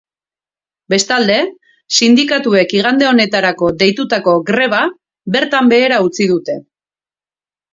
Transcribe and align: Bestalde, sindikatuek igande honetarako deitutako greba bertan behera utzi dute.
Bestalde, 0.93 1.35
sindikatuek 1.99 2.73
igande 2.77 3.09
honetarako 3.09 3.69
deitutako 3.83 4.33
greba 4.49 4.81
bertan 5.37 5.71
behera 5.75 6.01
utzi 6.11 6.31
dute. 6.33 6.61